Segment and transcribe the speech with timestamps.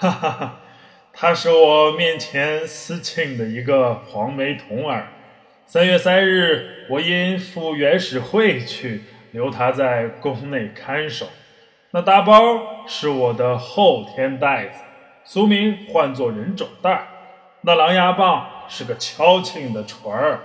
[0.00, 0.60] 哈哈哈，
[1.12, 5.08] 他是我面前私庆的一个黄眉童儿。
[5.66, 9.02] 三月三日，我因赴元始会去，
[9.32, 11.26] 留他在宫内看守。
[11.90, 14.80] 那大包是我的后天袋子，
[15.22, 17.06] 俗名唤作人种袋。
[17.60, 20.40] 那狼牙棒是个敲磬的锤儿。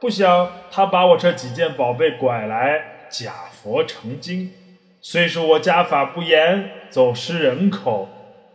[0.00, 4.52] 不想他把我这几件宝贝拐来，假佛成精。
[5.00, 8.08] 虽说我家法不严，走失人口，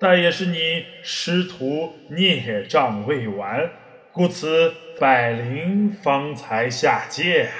[0.07, 3.71] 但也是你师徒孽障未完，
[4.11, 7.53] 故此百灵方才下界啊！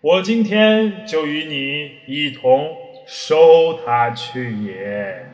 [0.00, 5.26] 我今天就与你一同收他去也。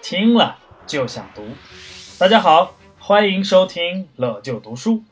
[0.00, 0.58] 听了。
[0.86, 1.42] 就想读，
[2.20, 5.02] 大家好，欢迎收听乐就读书。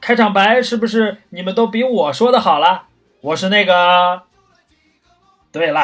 [0.00, 2.87] 开场白是不是你们都比我说的好了？
[3.20, 4.22] 我是那个，
[5.50, 5.82] 对了，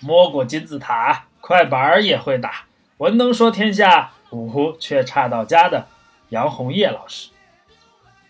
[0.00, 2.66] 摸过金字塔，快板儿也会打，
[2.98, 5.86] 文能说天下，武却差到家的
[6.28, 7.30] 杨红叶老师。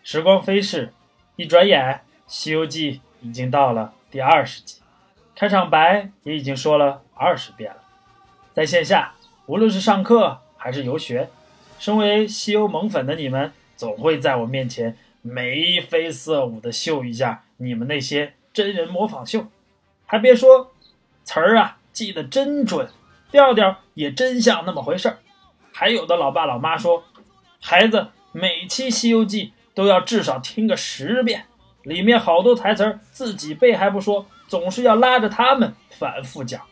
[0.04, 0.92] 时光飞逝，
[1.34, 1.94] 一转眼，
[2.28, 4.80] 《西游记》已经到了第二十集，
[5.34, 7.78] 开场白也已经说了二十遍了，
[8.54, 9.14] 在线下。
[9.46, 11.30] 无论是上课还是游学，
[11.80, 19.46] 身为西游萌粉的你们，总会在我面前眉飞色舞的秀一下你们那些真人模仿秀。
[20.04, 20.72] 还别说，
[21.24, 22.88] 词儿啊记得真准，
[23.30, 25.18] 调调也真像那么回事儿。
[25.72, 27.04] 还有的老爸老妈说，
[27.60, 31.46] 孩子每期《西游记》都要至少听个十遍，
[31.82, 36.62] 里面好多台词儿自己背还不说，总是要拉着他们反复讲，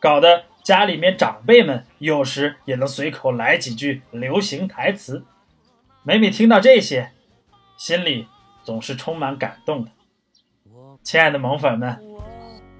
[0.00, 0.44] 搞得。
[0.64, 5.26] 家里面长辈们有时也能随口来几句流行台词，
[6.02, 7.12] 每每听到这些，
[7.76, 8.26] 心里
[8.62, 9.90] 总是充满感动的。
[11.04, 11.94] 亲爱的萌粉们，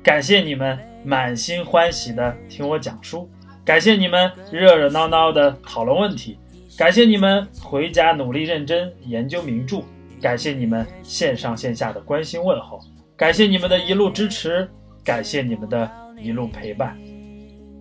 [0.03, 3.29] 感谢你们满心欢喜的听我讲书，
[3.67, 6.39] 感谢你们热热闹闹的讨论问题，
[6.79, 9.83] 感谢你们回家努力认真研究名著，
[10.23, 12.81] 感谢你们线上线下的关心问候，
[13.15, 14.67] 感谢你们的一路支持，
[15.05, 16.97] 感谢你们的一路陪伴。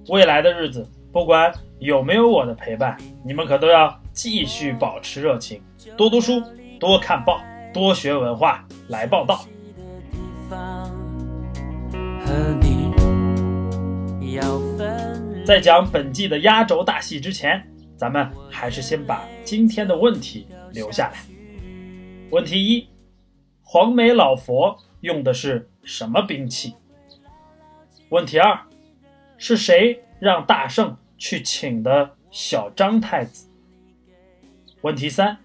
[0.09, 5.61] 未来的日子，不管有没有我的陪伴，你们可都要继续保持热情，
[5.95, 6.43] 多读书，
[6.81, 7.41] 多看报，
[7.73, 9.45] 多学文化，来报道。
[15.45, 17.61] 在讲本季的压轴大戏之前，
[17.97, 21.19] 咱们还是先把今天的问题留下来。
[22.31, 22.87] 问题一：
[23.61, 26.75] 黄眉老佛用的是什么兵器？
[28.09, 28.57] 问题二。
[29.37, 33.49] 是谁让大圣去请的小张太子？
[34.81, 35.37] 问题三：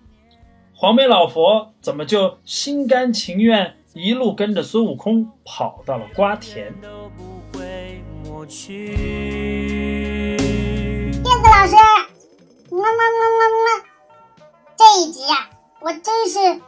[0.72, 6.66] 黄眉老佛怎么就心甘情愿一路跟着孙悟空跑到了瓜田？
[6.66, 6.72] 叶
[10.36, 10.42] 子
[11.42, 11.74] 老师，
[12.70, 12.84] 么么么
[13.38, 13.66] 么么，
[14.76, 15.48] 这一集呀，
[15.80, 16.60] 我真是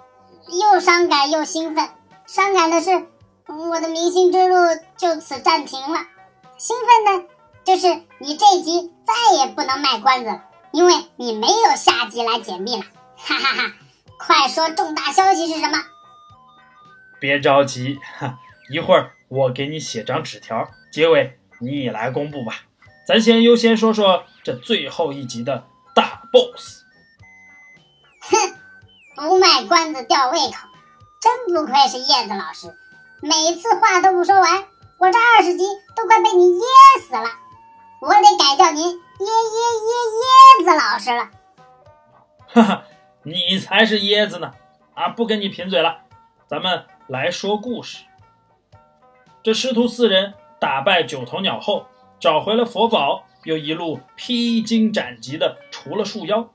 [0.58, 1.90] 又伤感又兴奋。
[2.26, 3.06] 伤感的是，
[3.46, 4.56] 我的明星之路
[4.96, 6.06] 就此暂停了。
[6.56, 7.26] 兴奋的，
[7.64, 12.82] 就是你这一集再也不能卖关子了，因为你没有下集来解密了，
[13.16, 13.74] 哈哈哈！
[14.18, 15.78] 快说重大消息是什么？
[17.20, 18.38] 别着急，哈，
[18.70, 22.62] 一会儿我给你写张纸条，结尾你来公布吧。
[23.06, 25.64] 咱先优先说说这最后一集的
[25.94, 26.82] 大 boss。
[28.22, 28.36] 哼，
[29.16, 30.68] 不卖关子吊胃口，
[31.20, 32.74] 真不愧是叶子老师，
[33.20, 34.64] 每次话都不说完。
[34.98, 35.64] 我这二十集
[35.96, 36.64] 都快被你噎
[37.06, 37.28] 死了，
[38.00, 41.30] 我得改叫您椰椰椰椰子老师了。
[42.48, 42.84] 哈哈，
[43.22, 44.52] 你才是椰子呢！
[44.94, 46.00] 啊，不跟你贫嘴了，
[46.46, 48.04] 咱们来说故事。
[49.42, 51.86] 这师徒四人打败九头鸟后，
[52.20, 56.48] 找回了佛宝，又一路披荆斩棘的除了树妖。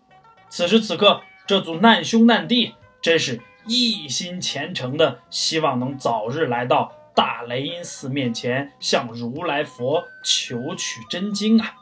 [0.47, 6.93] 此时此刻，这组难兄难弟真是一心虔诚的，希望能早日来到。
[7.13, 11.73] 大雷音寺面前向如来佛求取真经啊！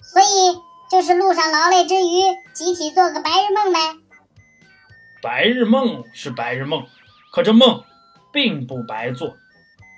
[0.00, 3.78] 所以就是路上劳累之余，集体做个白日梦呗。
[5.20, 6.86] 白日梦是白日梦，
[7.36, 7.84] 可这梦
[8.32, 9.36] 并不白做。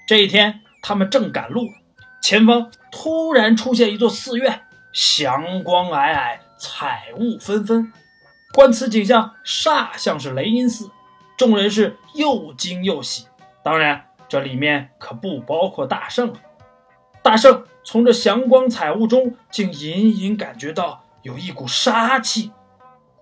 [0.09, 1.69] 这一天，他们正赶路，
[2.21, 4.63] 前方突然出现一座寺院，
[4.93, 7.93] 祥光霭霭，彩雾纷纷。
[8.53, 10.91] 观此景象，煞像是雷音寺。
[11.37, 13.29] 众人是又惊又喜，
[13.63, 14.07] 当然。
[14.29, 16.33] 这里面可不包括大圣。
[17.23, 22.51] 大圣从这祥光彩雾中，竟隐隐感觉到有一股杀气。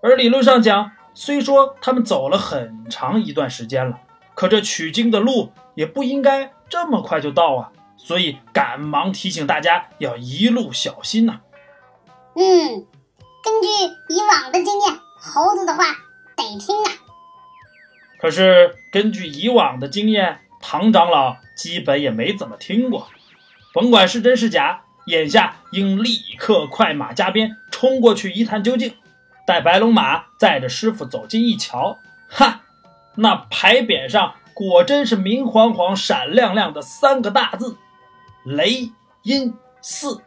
[0.01, 3.99] 而理论上讲，虽说他们走了很长一段时间了，
[4.37, 11.39] 可这取经的路也不应该这么快就到啊，所以赶忙提醒大家要一路小心呐。
[12.35, 12.85] 嗯，
[13.43, 13.67] 根据
[14.13, 15.85] 以往的经验，猴子的话
[16.35, 16.91] 得听啊。
[18.19, 23.07] 可是根据以往的经验，唐长老基本也没怎么听过。
[23.73, 28.93] 甭管是真是假，眼下应立刻快马加鞭冲过去一探究竟。
[29.47, 31.97] 待白龙马载着师傅走近一瞧，
[32.29, 32.61] 哈，
[33.17, 37.77] 那牌匾上果真是明晃晃、闪亮亮的三个大字
[38.45, 38.91] “雷
[39.23, 40.21] 音寺”。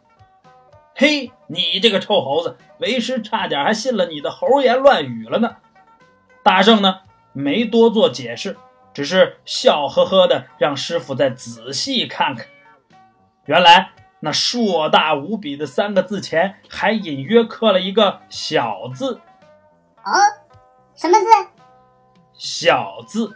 [0.93, 5.55] 嘿，你这个臭猴子，为师差点还信了你的猴言乱语了呢。
[6.43, 6.99] 大圣呢？
[7.33, 8.57] 没多做解释，
[8.93, 12.45] 只是笑呵呵的让师傅再仔细看看。
[13.45, 19.21] 原来那硕大无比的三个字前还隐约刻了一个“小”字。
[20.03, 20.11] 哦，
[20.93, 21.60] 什么字？
[22.43, 23.27] 小字。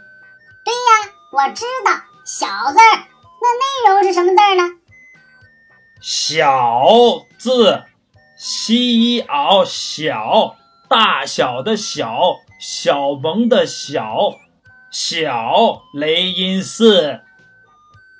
[0.64, 1.92] 对呀，我知道
[2.26, 3.06] “小”字儿。
[3.40, 4.80] 那内容是什么字呢？
[6.02, 7.84] 小字，
[8.36, 10.56] 西袄小，
[10.88, 12.38] 大小的小。
[12.58, 14.32] 小萌的小，
[14.90, 17.20] 小雷音寺。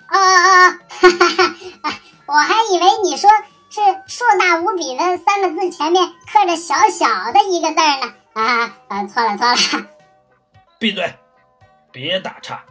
[0.06, 1.94] 啊啊，哈哈哈！
[2.26, 3.28] 我还以为你说
[3.70, 8.14] 是硕大无比的三个字前面刻着小小的一个字呢。
[8.34, 9.95] 啊啊，错了错了。
[10.78, 11.14] 闭嘴，
[11.90, 12.64] 别打岔。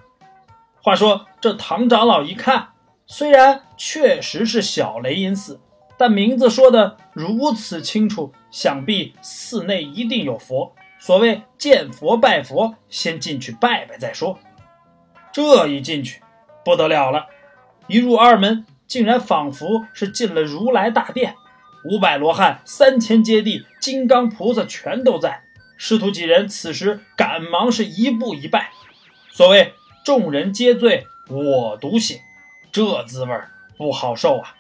[0.81, 2.69] 话说这唐长老一看，
[3.07, 5.60] 虽然确实是小雷音寺，
[5.98, 10.75] 但名字说的如此清楚，想必寺内一定有佛。
[11.00, 14.38] 所谓见佛拜佛，先进去拜拜再说。
[15.31, 16.22] 这一进去，
[16.63, 17.25] 不得了了，
[17.88, 21.36] 一入二门，竟然仿佛是进了如来大殿，
[21.84, 25.44] 五百罗汉、三千揭谛、金刚菩萨全都在。
[25.77, 28.72] 师徒几人此时赶忙是一步一拜。
[29.31, 29.74] 所谓
[30.04, 32.19] 众人皆醉我独醒，
[32.72, 33.38] 这滋味
[33.77, 34.56] 不好受啊！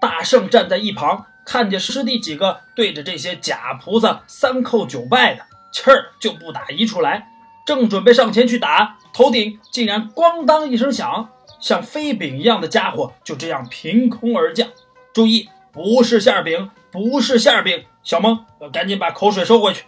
[0.00, 5.44] 大圣站在一旁，看见师弟几个对着这些假菩萨三叩九拜的。
[5.72, 7.28] 气儿就不打一处来，
[7.64, 11.30] 正准备上前去打，头顶竟然咣当一声响，
[11.60, 14.68] 像飞饼一样的家伙就这样凭空而降。
[15.12, 17.84] 注意，不是馅饼，不是馅饼。
[18.02, 19.84] 小蒙，赶紧把口水收回去。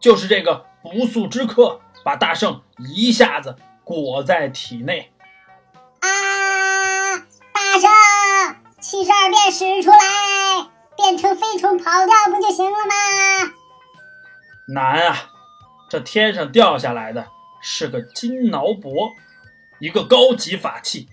[0.00, 5.12] 就是这个不速之客，把大圣一下子裹在体内。
[6.00, 6.08] 啊！
[7.52, 7.90] 大圣，
[8.80, 13.52] 七十二变使出来，变成飞虫跑掉不就行了吗？
[14.68, 15.30] 难啊！
[15.88, 17.26] 这天上掉下来的
[17.62, 19.12] 是个金挠脖，
[19.78, 21.08] 一个高级法器。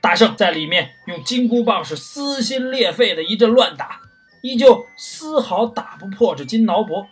[0.00, 4.00] 大圣在里面用金箍棒是撕心裂肺的一阵乱打，
[4.42, 7.06] 依旧丝毫打不破这金挠脖。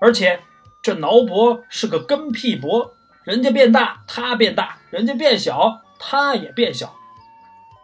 [0.00, 0.40] 而且
[0.82, 2.94] 这挠脖是个跟屁脖，
[3.24, 6.94] 人家变大，他变大；人家变小，他也变小。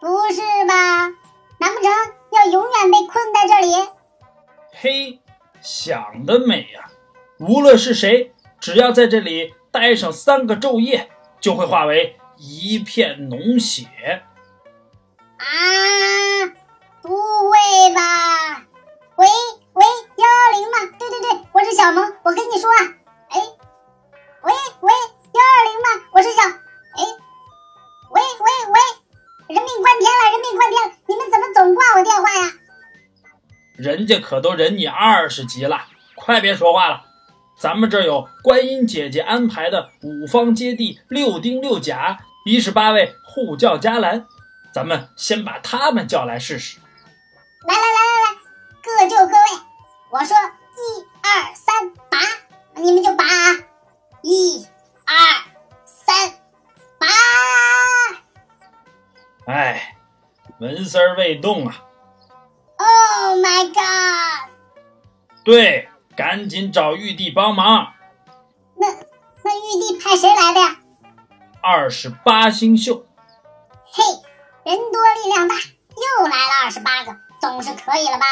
[0.01, 1.07] 不是吧？
[1.59, 1.91] 难不成
[2.31, 3.89] 要永远被困在这里？
[4.73, 5.19] 嘿，
[5.61, 6.89] 想得美呀！
[7.39, 11.09] 无论是谁，只要在这里待上三个昼夜，
[11.39, 13.85] 就会化为一片脓血。
[15.37, 15.45] 啊！
[17.01, 18.63] 不会吧？
[19.15, 19.27] 喂
[19.77, 19.85] 喂，
[20.15, 20.97] 幺幺零吗？
[20.97, 22.81] 对对对，我是小萌，我跟你说啊，
[23.29, 23.39] 哎，
[24.41, 24.51] 喂
[24.81, 24.91] 喂，
[25.33, 26.03] 幺二零吗？
[26.13, 27.03] 我是小，哎，
[28.09, 32.53] 喂喂喂，人命关天了，人命关天了，你们怎么总挂我电话呀？
[33.77, 37.03] 人家可都忍你二十集了，快别说话了。
[37.59, 44.25] 咱们这有观音姐姐安排的五方揭谛、六丁六甲、一十八位护教伽蓝，
[44.73, 46.79] 咱们先把他们叫来试试。
[47.67, 48.37] 来来来来来，
[48.81, 49.66] 各就各位。
[50.09, 52.17] 我说一二三拔，
[52.75, 53.25] 你们就拔。
[54.23, 54.65] 一
[55.05, 55.15] 二
[55.85, 56.31] 三
[56.97, 57.07] 拔。
[59.47, 59.97] 哎，
[60.59, 61.83] 纹丝儿未动啊。
[62.77, 64.49] Oh my god！
[65.43, 65.89] 对。
[66.15, 67.93] 赶紧找玉帝帮忙。
[68.75, 68.87] 那
[69.43, 70.77] 那玉帝派谁来的呀？
[71.61, 73.05] 二十八星宿。
[73.85, 74.03] 嘿，
[74.63, 78.25] 人多力量大，又来了二十八个，总是可以了吧？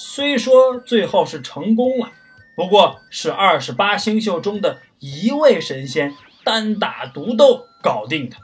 [0.00, 2.12] 虽说最后是成功了，
[2.54, 6.14] 不过是二十八星宿中的一位神仙
[6.44, 8.36] 单打独斗搞定的，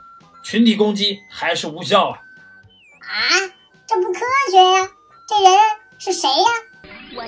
[0.43, 2.19] 群体攻击还是无效啊！
[2.99, 3.23] 啊，
[3.87, 4.19] 这不科
[4.51, 4.91] 学呀！
[5.29, 5.59] 这人
[5.97, 6.45] 是谁呀？
[7.15, 7.23] 我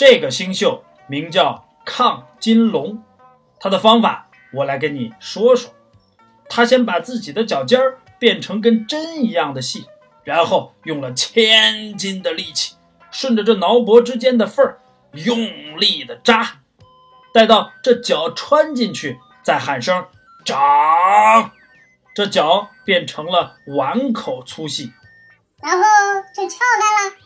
[0.00, 3.04] 这个星宿名叫亢金龙，
[3.58, 5.74] 他的方法我来跟你说说。
[6.48, 9.84] 他先把自己的脚尖儿变成跟针一样的细，
[10.24, 12.76] 然后用了千斤的力气，
[13.10, 14.80] 顺着这挠脖之间的缝儿
[15.12, 15.38] 用
[15.78, 16.60] 力的扎，
[17.34, 20.06] 待到这脚穿进去，再喊声
[20.46, 21.50] “长”，
[22.16, 24.94] 这脚变成了碗口粗细，
[25.62, 25.84] 然后
[26.34, 27.16] 就撬开了。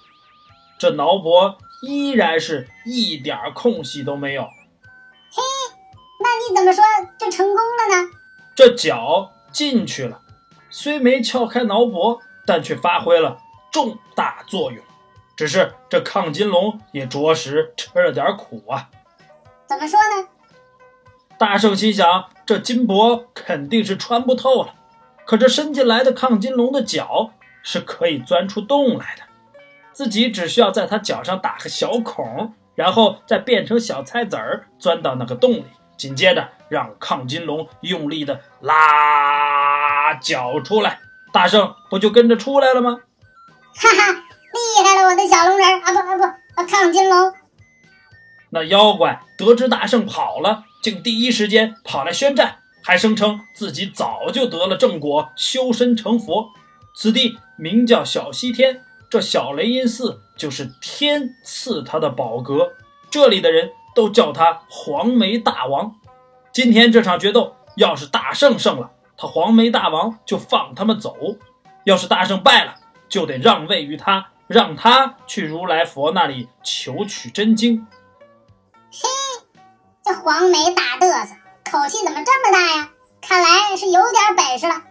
[0.76, 4.42] 这挠脖依然是一点空隙都没有。
[4.42, 5.42] 嘿，
[6.20, 6.84] 那你怎么说
[7.18, 8.10] 就成功了呢？
[8.54, 10.20] 这脚进去了，
[10.70, 13.38] 虽没撬开挠脖，但却发挥了
[13.72, 14.82] 重大作用。
[15.36, 18.88] 只是这亢金龙也着实吃了点苦啊。
[19.66, 20.28] 怎么说呢？
[21.36, 24.74] 大圣心想，这金箔肯定是穿不透了，
[25.26, 27.32] 可这伸进来的亢金龙的脚
[27.64, 29.22] 是可以钻出洞来的，
[29.94, 35.64] 自己只需要在他脚上打个小孔，然后再变成小菜籽儿钻到那个洞里。
[35.96, 40.98] 紧接着，让亢金龙用力的拉脚出来，
[41.32, 42.98] 大圣不就跟着出来了吗？
[43.76, 45.92] 哈哈，厉害了，我的小龙人啊！
[45.92, 47.32] 不啊不啊，亢金龙。
[48.50, 56.50] 那妖怪得知大圣跑了，竟第一时间跑来宣战，还声称自己早就得了正果，修身成佛。
[56.96, 58.84] 此地名叫小西天，
[59.14, 62.73] 这小雷音寺就是天赐他的宝阁，
[63.12, 63.71] 这里的人。
[63.94, 65.94] 都叫他黄眉大王。
[66.52, 71.12] 今天这场决斗，要是大圣胜了，他黄眉大王就放他们走；
[71.85, 72.75] 要是大圣败了，
[73.09, 77.87] 就得让位于他，让他去如来佛那里求取真经。
[78.90, 79.09] 嘿，
[80.02, 81.37] 这黄眉大嘚瑟，
[81.71, 82.90] 口气怎么这么大呀？
[83.21, 84.83] 看来是有点本事了。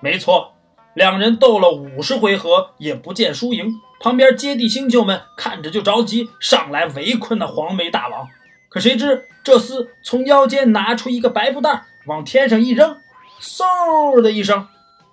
[0.00, 0.52] 没错，
[0.94, 3.74] 两人斗了五十回合，也不见输赢。
[4.00, 8.26] 旁边接地星宿们看着就着急，上来围困那黄眉大王。
[8.68, 12.96] 可谁知这厮从腰间拿出一个白布袋，往天上一扔，
[13.40, 14.66] 嗖的一声，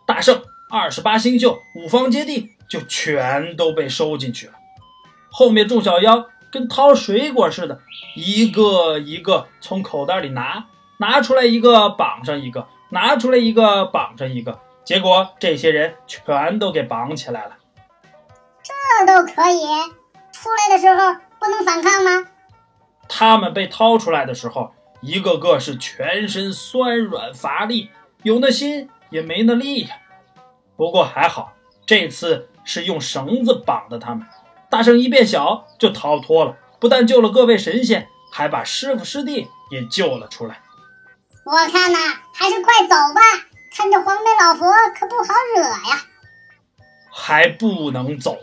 [0.06, 4.54] 大圣、二十八星宿、五方接地就全都被收进去了。
[5.30, 7.80] 后面众小妖跟掏水果似的，
[8.16, 10.66] 一个一个从口袋里拿，
[10.98, 17.58] 拿出来一个绑上一个，拿出来一个绑上一个，结果这些人全都给绑起来了。
[18.63, 19.65] 这都可以，
[20.32, 22.25] 出来的时候不能反抗吗？
[23.10, 27.91] 他们被掏出来的时候，一个个是全身酸软乏力，
[28.24, 29.98] 有那心也没那力呀。
[30.77, 31.51] 不过还好，
[31.86, 34.25] 这次是用绳子绑的他们。
[34.70, 40.62] 大圣一变小就逃脱了，不但救了各位神仙，还把师傅师弟也救了出来。
[41.44, 41.98] 我看呐，
[42.34, 43.22] 还是快走吧，
[43.78, 44.66] 看这黄眉老佛
[45.00, 46.02] 可不好惹呀。
[47.12, 48.40] 还不能走。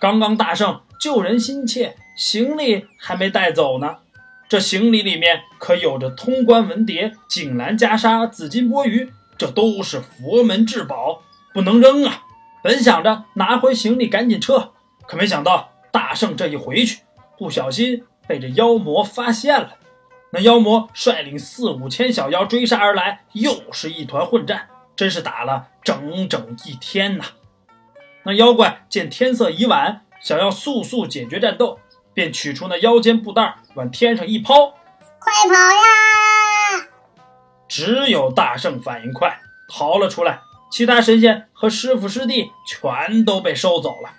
[0.00, 3.96] 刚刚大圣救人心切，行李还没带走呢。
[4.48, 12.22] 这行李里面可有着通关文牒、锦兰袈裟、紫金钵盂，这都是佛门至宝，不能扔啊！
[12.62, 14.74] 本想着拿回行李赶紧撤，
[15.08, 17.00] 可没想到大圣这一回去，
[17.36, 19.72] 不小心被这妖魔发现了。
[20.34, 27.24] 那妖魔率领四五千小妖追杀而来，又是一团混战，真是打了整整一天呐！
[28.22, 31.78] 那妖怪见天色已晚，想要速速解决战斗，
[32.14, 34.70] 便取出那腰间布袋，往天上一抛，
[35.18, 36.88] 快跑呀！
[37.68, 44.14] 只有大圣反应快，逃了出来，其他神仙和师傅师弟全都被收走了。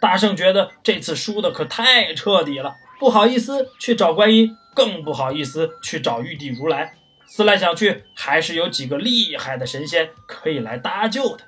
[0.00, 6.94] 大圣觉得这次输的可太彻底了，不好意思去找观音，更不好意思去找玉帝如来。
[7.26, 11.44] 思来想去，还是有几个厉害的神仙可以来搭救的。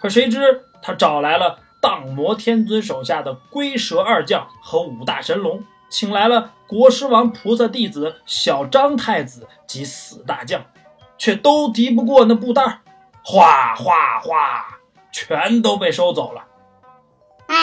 [0.00, 10.64] 可谁知他找来了荡魔天尊手下的龟蛇二将和五大神龙，请来了国师王菩萨弟子小张太子及四大将，
[11.18, 12.80] 却都敌不过那布袋
[13.22, 14.78] 哗哗哗，
[15.12, 16.44] 全都被收走了。
[17.46, 17.56] 哎，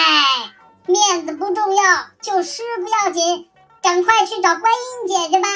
[0.89, 3.47] 面子不重要，救师傅要紧，
[3.79, 5.47] 赶快去找观音姐姐吧。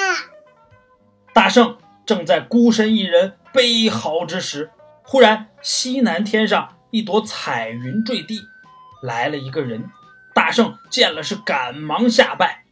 [1.33, 4.69] 大圣正在孤身一人悲嚎之时。
[5.03, 8.41] 忽然，西南天上一朵彩云坠地，
[9.01, 9.89] 来了一个人。
[10.35, 12.63] 大圣见了，是赶忙下拜。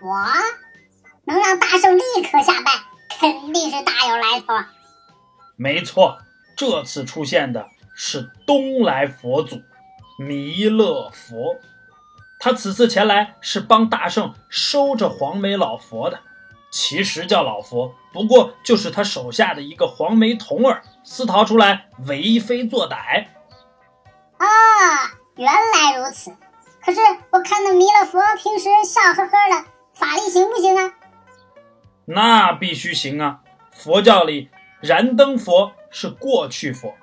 [0.00, 0.24] 我
[1.24, 2.72] 能让大圣立刻下拜，
[3.20, 4.46] 肯定是大有来头。
[5.56, 6.18] 没错，
[6.56, 9.60] 这次出现的是东来佛祖
[10.18, 11.56] 弥勒佛。
[12.38, 16.20] 他此次前来是帮大圣收着黄眉老佛的。
[16.70, 23.26] 其实叫老佛，不过就是他手下的一个黄眉童儿私逃出来为非作歹。
[24.36, 24.46] 啊，
[25.36, 26.30] 原来如此！
[26.84, 30.92] 可是我看那弥勒佛平时笑呵呵的，法力行不行啊？
[32.04, 33.40] 那必须行啊！
[33.72, 36.94] 佛教里，燃灯佛是过去佛，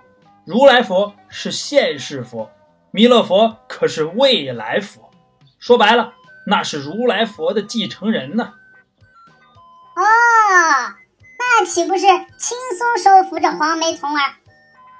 [0.45, 2.51] 如来佛是现世佛，
[2.95, 5.11] 弥勒佛可是未来佛。
[5.59, 6.13] 说白了，
[6.47, 8.53] 那是如来佛的继承人呢。
[9.97, 10.01] 哦，
[11.37, 14.35] 那岂不是轻松收服这黄眉童儿？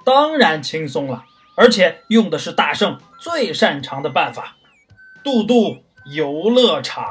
[0.03, 1.23] 当然轻松了，
[1.55, 4.57] 而且用的是大圣最擅长的办法——
[5.23, 5.77] 渡渡
[6.13, 7.05] 游乐场。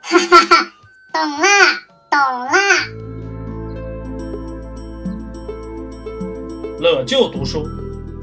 [0.00, 0.72] 哈哈哈，
[1.12, 1.48] 懂啦，
[2.10, 2.52] 懂啦。
[6.80, 7.68] 乐就读书，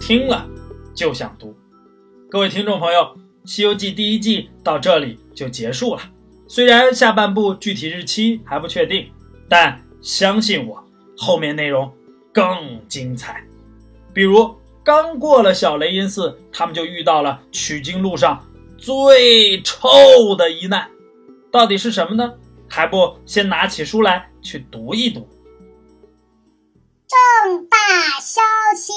[0.01, 0.43] 听了
[0.99, 1.55] 就想读。
[2.29, 2.99] 各位听众朋友，
[3.45, 6.01] 《西游记》第一季到这里就结束了。
[6.45, 9.09] 虽然下半部具体日期还不确定，
[9.47, 10.83] 但相信我，
[11.17, 11.89] 后面内容
[12.33, 13.41] 更精彩。
[14.13, 14.53] 比如
[14.83, 18.45] 刚过了小雷音寺，他们就遇到了取经路上
[18.77, 20.91] 最臭的一难，
[21.49, 22.33] 到底是什么呢？
[22.67, 25.25] 还不先拿起书来去读一读
[27.69, 28.41] 大消
[28.75, 28.91] 息！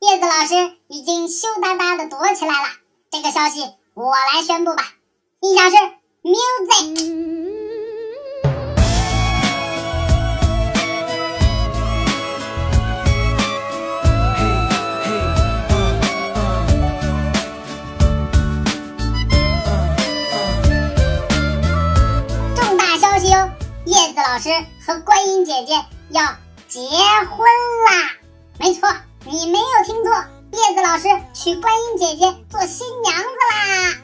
[0.00, 2.68] 叶子老师已经羞答答的躲起来了。
[3.10, 4.94] 这个消息我来宣布吧。
[5.40, 5.76] 音响是
[6.22, 6.94] music。
[22.54, 23.50] 重大消息哦！
[23.84, 24.48] 叶子老师
[24.86, 25.74] 和观音姐姐
[26.10, 26.22] 要
[26.68, 27.48] 结婚
[27.90, 28.12] 啦！
[28.60, 28.88] 没错，
[29.24, 30.24] 你没有听错，
[30.54, 33.94] 叶子老师娶观音姐姐做新娘子啦！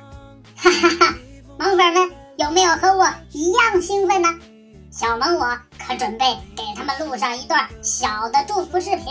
[0.56, 1.14] 哈哈哈，
[1.58, 4.28] 萌粉们有没有和我一样兴奋呢？
[4.90, 9.06] 小萌我可准备给他们录上一段小的祝福视频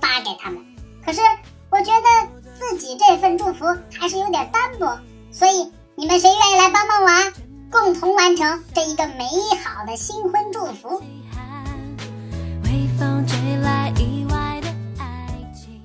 [0.00, 0.64] 发给他们。
[1.04, 1.20] 可是
[1.68, 3.66] 我觉得自己这份祝福
[3.98, 4.96] 还是有点单薄，
[5.32, 7.32] 所以你们谁愿意来帮帮我啊？
[7.72, 9.26] 共同完成这一个美
[9.64, 11.02] 好的新婚祝福。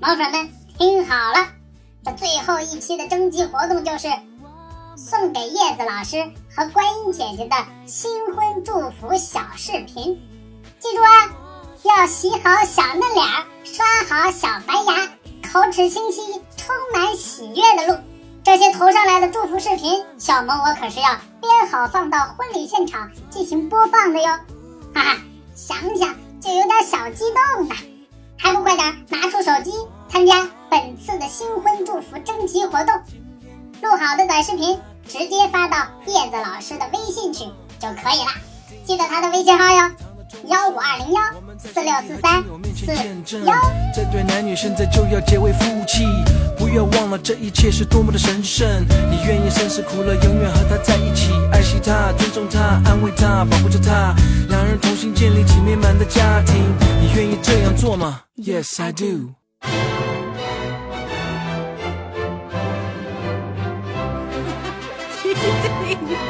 [0.01, 1.49] 猫粉们听好了，
[2.05, 4.07] 这最后一期的征集活动就是
[4.95, 10.25] 送给叶子老师和观音姐姐的新婚祝福小视频。
[10.79, 11.35] 记住啊，
[11.83, 13.25] 要洗好小嫩脸，
[13.65, 15.09] 刷好小白牙，
[15.51, 18.01] 口齿清晰，充满喜悦的录。
[18.41, 21.09] 这些投上来的祝福视频，小萌我可是要
[21.41, 24.27] 编好放到婚礼现场进行播放的哟！
[24.93, 25.17] 哈哈，
[25.53, 27.75] 想想就有点小激动呢，
[28.37, 29.73] 还不快点拿出手机
[30.09, 32.95] 参加本次的新婚祝福征集活动？
[33.81, 38.31] 录好的短视频直接发到叶子老师的微信群就可以了，
[38.83, 39.91] 记得他的微信号哟，
[40.47, 41.21] 幺五二零幺
[41.57, 42.43] 四六四三
[42.75, 43.53] 四幺。
[43.95, 46.03] 这对男女现在就要结为夫妻，
[46.57, 48.67] 不要忘了这一切是多么的神圣。
[49.09, 54.13] 你愿意生死苦乐，永远和他在一起，爱惜他，尊重他，安慰他，保护着他，
[54.49, 56.55] 两人同心建立起美满的家庭。
[56.99, 59.38] 你愿意这样做吗？Yes, I do.
[65.21, 66.28] 谢谢。